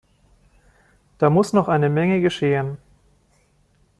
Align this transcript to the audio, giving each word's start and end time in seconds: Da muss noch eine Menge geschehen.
Da 1.19 1.29
muss 1.29 1.53
noch 1.53 1.67
eine 1.67 1.87
Menge 1.87 2.21
geschehen. 2.21 2.79